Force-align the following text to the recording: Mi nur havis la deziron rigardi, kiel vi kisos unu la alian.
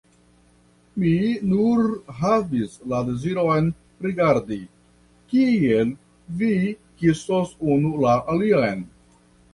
Mi 1.01 1.09
nur 1.49 1.83
havis 2.21 2.73
la 2.93 3.01
deziron 3.09 3.69
rigardi, 4.05 4.59
kiel 5.35 5.93
vi 6.41 6.53
kisos 7.03 7.53
unu 7.77 7.93
la 8.07 8.17
alian. 8.35 8.83